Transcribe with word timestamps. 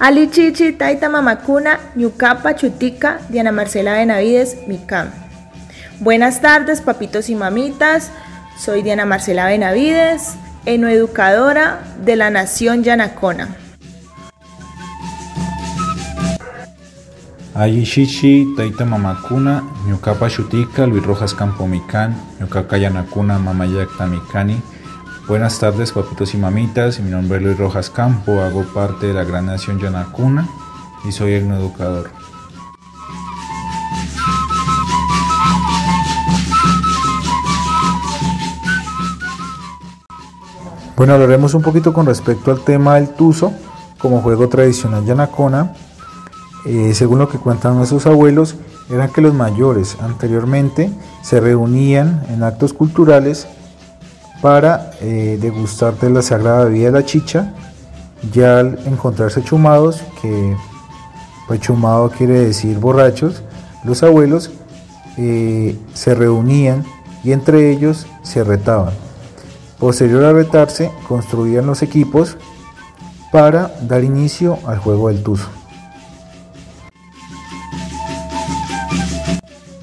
Ali 0.00 0.30
Chichi, 0.30 0.74
Taita 0.74 1.08
Mamacuna, 1.08 1.80
Ñucapa, 1.96 2.54
Chutica, 2.54 3.18
Diana 3.28 3.50
Marcela 3.50 3.94
Benavides, 3.94 4.56
Micam. 4.68 5.08
Buenas 5.98 6.40
tardes, 6.40 6.80
papitos 6.80 7.28
y 7.30 7.34
mamitas. 7.34 8.12
Soy 8.56 8.82
Diana 8.82 9.06
Marcela 9.06 9.46
Benavides, 9.46 10.36
enoeducadora 10.66 11.80
de 12.04 12.14
la 12.14 12.30
Nación 12.30 12.84
Yanacona. 12.84 13.48
Ayi 17.56 17.82
Shishi, 17.82 18.54
Taita 18.56 18.84
Mamakuna, 18.84 19.64
Ñucapa 19.84 20.30
Chutica, 20.30 20.86
Luis 20.86 21.04
Rojas 21.04 21.34
Campomicán, 21.34 22.14
Ñucaca 22.38 22.78
Yanacuna, 22.78 23.40
Mamayacta 23.40 24.06
Micani. 24.06 24.62
Buenas 25.28 25.58
tardes, 25.58 25.92
papitos 25.92 26.32
y 26.32 26.38
mamitas. 26.38 27.00
Mi 27.00 27.10
nombre 27.10 27.36
es 27.36 27.44
Luis 27.44 27.58
Rojas 27.58 27.90
Campo, 27.90 28.40
hago 28.40 28.62
parte 28.62 29.08
de 29.08 29.12
la 29.12 29.24
Gran 29.24 29.44
Nación 29.44 29.78
Yanacuna 29.78 30.48
y 31.06 31.12
soy 31.12 31.34
educador. 31.34 32.08
Bueno, 40.96 41.12
hablaremos 41.12 41.52
un 41.52 41.60
poquito 41.60 41.92
con 41.92 42.06
respecto 42.06 42.50
al 42.50 42.64
tema 42.64 42.94
del 42.94 43.10
Tuzo 43.10 43.52
como 43.98 44.22
juego 44.22 44.48
tradicional 44.48 45.04
yanacona. 45.04 45.74
Eh, 46.64 46.94
según 46.94 47.18
lo 47.18 47.28
que 47.28 47.36
cuentan 47.36 47.76
nuestros 47.76 48.06
abuelos, 48.06 48.56
eran 48.88 49.10
que 49.10 49.20
los 49.20 49.34
mayores 49.34 49.98
anteriormente 50.00 50.90
se 51.20 51.38
reunían 51.38 52.24
en 52.30 52.42
actos 52.42 52.72
culturales 52.72 53.46
para 54.40 54.92
eh, 55.00 55.38
degustar 55.40 55.98
de 55.98 56.10
la 56.10 56.22
sagrada 56.22 56.64
bebida 56.64 56.86
de 56.86 56.92
la 56.92 57.04
chicha. 57.04 57.54
Ya 58.32 58.58
al 58.58 58.78
encontrarse 58.86 59.42
chumados, 59.42 60.02
que 60.20 60.56
pues 61.46 61.60
chumado 61.60 62.10
quiere 62.10 62.40
decir 62.40 62.78
borrachos, 62.78 63.42
los 63.84 64.02
abuelos 64.02 64.50
eh, 65.16 65.78
se 65.94 66.14
reunían 66.14 66.84
y 67.24 67.32
entre 67.32 67.70
ellos 67.70 68.06
se 68.22 68.44
retaban. 68.44 68.92
Posterior 69.78 70.24
a 70.24 70.32
retarse, 70.32 70.90
construían 71.06 71.66
los 71.66 71.82
equipos 71.82 72.36
para 73.30 73.72
dar 73.82 74.02
inicio 74.02 74.58
al 74.66 74.78
juego 74.78 75.08
del 75.08 75.22
tuzo. 75.22 75.48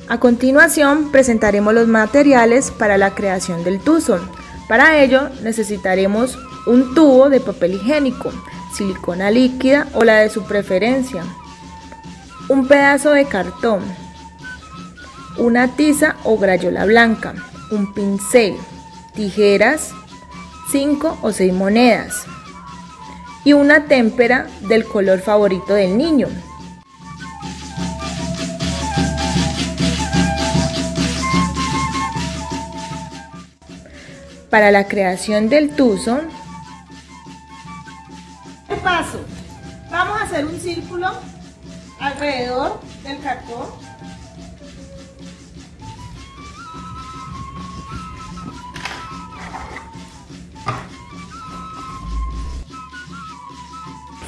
A 0.08 0.20
continuación 0.20 1.12
presentaremos 1.12 1.74
los 1.74 1.88
materiales 1.88 2.72
para 2.72 2.98
la 2.98 3.16
creación 3.16 3.64
del 3.64 3.80
tuzo. 3.80 4.20
Para 4.68 5.02
ello 5.02 5.30
necesitaremos 5.44 6.38
un 6.66 6.96
tubo 6.96 7.30
de 7.30 7.40
papel 7.40 7.76
higiénico, 7.76 8.32
silicona 8.74 9.30
líquida 9.30 9.88
o 9.94 10.04
la 10.04 10.18
de 10.18 10.30
su 10.30 10.44
preferencia, 10.44 11.24
un 12.50 12.68
pedazo 12.68 13.12
de 13.12 13.26
cartón, 13.26 13.84
una 15.38 15.76
tiza 15.76 16.16
o 16.24 16.38
grayola 16.38 16.86
blanca, 16.86 17.34
un 17.72 17.94
pincel, 17.94 18.56
tijeras, 19.14 19.92
5 20.72 21.20
o 21.22 21.32
6 21.32 21.54
monedas. 21.54 22.26
Y 23.44 23.54
una 23.54 23.86
témpera 23.86 24.48
del 24.62 24.86
color 24.86 25.20
favorito 25.20 25.74
del 25.76 25.98
niño. 25.98 26.28
Para 34.56 34.72
la 34.72 34.88
creación 34.88 35.50
del 35.50 35.76
tuzo, 35.76 36.22
paso, 38.82 39.20
vamos 39.92 40.18
a 40.18 40.24
hacer 40.24 40.46
un 40.46 40.58
círculo 40.58 41.12
alrededor 42.00 42.80
del 43.04 43.20
cartón 43.20 43.68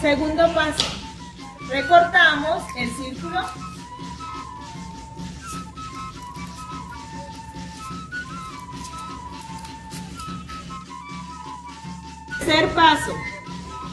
Segundo 0.01 0.53
paso, 0.53 0.87
recortamos 1.69 2.63
el 2.75 2.89
círculo. 2.97 3.66
Tercer 12.47 12.69
paso, 12.69 13.11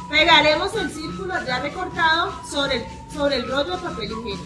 pegaremos 0.09 0.73
el 0.77 0.89
círculo 0.89 1.35
ya 1.45 1.59
recortado 1.59 2.33
sobre 2.49 2.77
el, 2.77 2.85
sobre 3.13 3.37
el 3.37 3.51
rollo 3.51 3.73
de 3.73 3.83
papel 3.83 4.05
higiénico. 4.05 4.45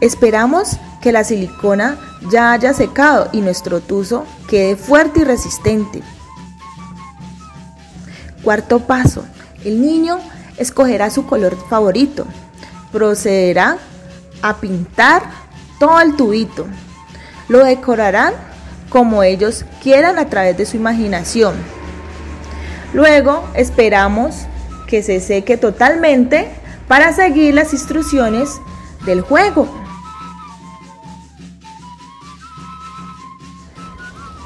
Esperamos 0.00 0.78
que 1.02 1.12
la 1.12 1.22
silicona 1.22 1.98
ya 2.30 2.52
haya 2.52 2.72
secado 2.72 3.28
y 3.32 3.42
nuestro 3.42 3.80
tuzo 3.80 4.24
quede 4.48 4.76
fuerte 4.76 5.20
y 5.20 5.24
resistente. 5.24 6.02
Cuarto 8.42 8.80
paso, 8.80 9.26
el 9.62 9.82
niño 9.82 10.18
escogerá 10.56 11.10
su 11.10 11.26
color 11.26 11.58
favorito. 11.68 12.24
Procederá 12.90 13.76
a 14.40 14.56
pintar 14.56 15.24
todo 15.78 16.00
el 16.00 16.16
tubito. 16.16 16.64
Lo 17.48 17.62
decorarán 17.62 18.32
como 18.88 19.22
ellos 19.22 19.66
quieran 19.82 20.18
a 20.18 20.30
través 20.30 20.56
de 20.56 20.64
su 20.64 20.78
imaginación. 20.78 21.81
Luego 22.94 23.44
esperamos 23.54 24.46
que 24.86 25.02
se 25.02 25.20
seque 25.20 25.56
totalmente 25.56 26.50
para 26.88 27.12
seguir 27.14 27.54
las 27.54 27.72
instrucciones 27.72 28.60
del 29.06 29.22
juego. 29.22 29.66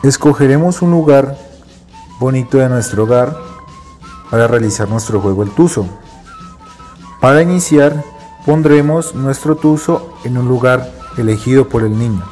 Escogeremos 0.04 0.82
un 0.82 0.92
lugar 0.92 1.36
bonito 2.20 2.58
de 2.58 2.68
nuestro 2.68 3.02
hogar 3.02 3.36
para 4.30 4.46
realizar 4.46 4.88
nuestro 4.88 5.20
juego 5.20 5.42
el 5.42 5.50
tuzo. 5.50 5.88
Para 7.20 7.42
iniciar 7.42 8.04
pondremos 8.44 9.16
nuestro 9.16 9.56
tuzo 9.56 10.16
en 10.24 10.38
un 10.38 10.46
lugar 10.46 10.92
elegido 11.18 11.68
por 11.68 11.82
el 11.82 11.98
niño. 11.98 12.22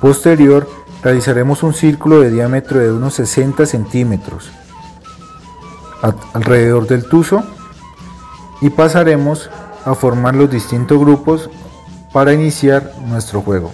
Posterior 0.00 0.66
realizaremos 1.02 1.62
un 1.62 1.74
círculo 1.74 2.20
de 2.20 2.30
diámetro 2.30 2.80
de 2.80 2.90
unos 2.90 3.12
60 3.14 3.66
centímetros 3.66 4.50
alrededor 6.32 6.86
del 6.86 7.04
tuzo 7.08 7.42
y 8.60 8.70
pasaremos 8.70 9.50
a 9.84 9.94
formar 9.94 10.34
los 10.34 10.50
distintos 10.50 10.98
grupos 10.98 11.50
para 12.12 12.32
iniciar 12.32 12.92
nuestro 13.06 13.40
juego. 13.40 13.72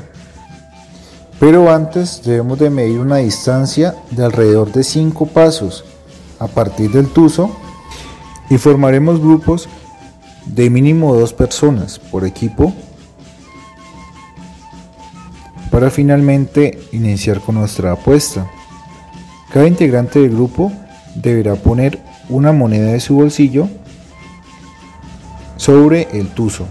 Pero 1.39 1.73
antes 1.73 2.23
debemos 2.25 2.59
de 2.59 2.71
medir 2.71 3.01
una 3.01 3.17
distancia 3.17 3.95
de 4.11 4.25
alrededor 4.25 4.73
de 4.73 4.85
5 4.85 5.27
pasos 5.27 5.85
a 6.39 6.47
partir 6.47 6.91
del 6.91 7.09
tuzo 7.09 7.51
y 8.51 8.59
formaremos 8.59 9.21
grupos 9.21 9.69
de 10.45 10.71
mínimo 10.71 11.15
dos 11.15 11.33
personas 11.33 11.99
por 11.99 12.25
equipo 12.25 12.75
para 15.71 15.91
finalmente 15.91 16.81
iniciar 16.93 17.41
con 17.41 17.55
nuestra 17.55 17.93
apuesta. 17.93 18.51
Cada 19.53 19.67
integrante 19.67 20.19
del 20.19 20.33
grupo 20.33 20.73
deberá 21.15 21.55
poner 21.55 22.10
una 22.31 22.53
moneda 22.53 22.93
de 22.93 23.01
su 23.01 23.17
bolsillo 23.17 23.69
sobre 25.57 26.09
el 26.19 26.29
tuzo. 26.29 26.67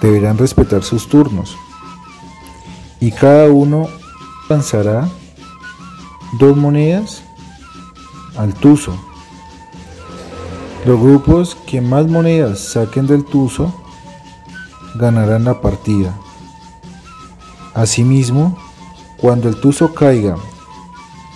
Deberán 0.00 0.38
respetar 0.38 0.84
sus 0.84 1.08
turnos 1.08 1.56
y 3.00 3.10
cada 3.10 3.48
uno 3.48 3.88
lanzará 4.48 5.08
dos 6.38 6.56
monedas 6.56 7.22
al 8.36 8.54
tuzo. 8.54 8.96
Los 10.84 11.00
grupos 11.00 11.56
que 11.66 11.80
más 11.80 12.06
monedas 12.06 12.60
saquen 12.60 13.06
del 13.06 13.24
tuzo 13.24 13.74
ganarán 14.96 15.44
la 15.44 15.60
partida. 15.62 16.14
Asimismo, 17.72 18.58
cuando 19.16 19.48
el 19.48 19.58
tuzo 19.58 19.94
caiga, 19.94 20.36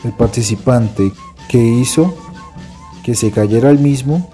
el 0.04 0.12
participante 0.12 1.12
que 1.48 1.58
hizo 1.58 2.14
que 3.02 3.14
se 3.14 3.30
cayera 3.30 3.70
el 3.70 3.78
mismo, 3.78 4.30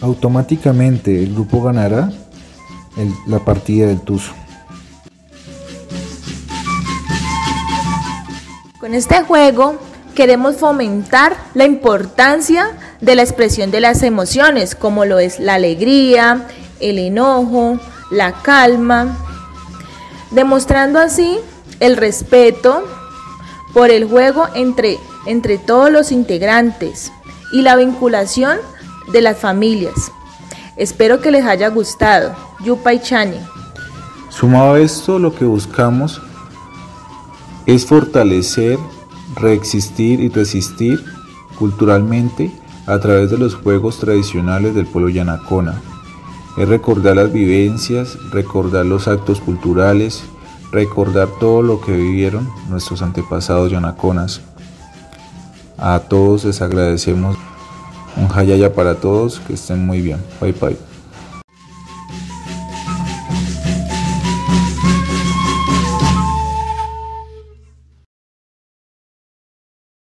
automáticamente 0.00 1.22
el 1.22 1.32
grupo 1.32 1.62
ganará 1.62 2.12
la 3.26 3.38
partida 3.38 3.86
del 3.86 4.00
tuzo. 4.00 4.32
Con 8.78 8.94
este 8.94 9.22
juego 9.22 9.76
queremos 10.14 10.56
fomentar 10.56 11.36
la 11.54 11.64
importancia 11.64 12.76
de 13.00 13.14
la 13.14 13.22
expresión 13.22 13.70
de 13.70 13.80
las 13.80 14.02
emociones, 14.02 14.74
como 14.74 15.04
lo 15.04 15.18
es 15.18 15.40
la 15.40 15.54
alegría, 15.54 16.46
el 16.80 16.98
enojo, 16.98 17.78
la 18.10 18.32
calma, 18.42 19.16
demostrando 20.32 20.98
así 20.98 21.38
el 21.80 21.96
respeto 21.96 22.84
por 23.72 23.90
el 23.90 24.04
juego 24.04 24.48
entre, 24.54 24.98
entre 25.26 25.58
todos 25.58 25.90
los 25.90 26.12
integrantes 26.12 27.12
y 27.52 27.62
la 27.62 27.76
vinculación 27.76 28.58
de 29.12 29.20
las 29.20 29.38
familias. 29.38 30.12
Espero 30.76 31.20
que 31.20 31.30
les 31.30 31.44
haya 31.44 31.68
gustado. 31.68 32.34
Yupa 32.64 32.94
y 32.94 33.00
Chani. 33.00 33.36
Sumado 34.30 34.74
a 34.74 34.80
esto, 34.80 35.18
lo 35.18 35.34
que 35.34 35.44
buscamos 35.44 36.22
es 37.66 37.86
fortalecer, 37.86 38.78
reexistir 39.36 40.20
y 40.20 40.28
resistir 40.28 41.04
culturalmente 41.58 42.50
a 42.86 42.98
través 42.98 43.30
de 43.30 43.38
los 43.38 43.54
juegos 43.54 43.98
tradicionales 43.98 44.74
del 44.74 44.86
pueblo 44.86 45.10
yanacona. 45.10 45.80
Es 46.56 46.68
recordar 46.68 47.16
las 47.16 47.32
vivencias, 47.32 48.18
recordar 48.30 48.84
los 48.84 49.08
actos 49.08 49.40
culturales, 49.40 50.22
recordar 50.70 51.28
todo 51.38 51.62
lo 51.62 51.80
que 51.80 51.92
vivieron 51.92 52.48
nuestros 52.68 53.02
antepasados 53.02 53.70
yanaconas. 53.70 54.40
A 55.84 55.98
todos 55.98 56.44
les 56.44 56.62
agradecemos 56.62 57.36
un 58.16 58.28
hayaya 58.32 58.72
para 58.72 58.94
todos, 58.94 59.40
que 59.40 59.54
estén 59.54 59.84
muy 59.84 60.00
bien. 60.00 60.18
Bye 60.40 60.52
bye. 60.52 60.91